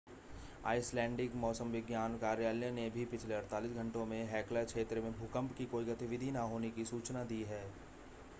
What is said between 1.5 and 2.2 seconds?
विज्ञान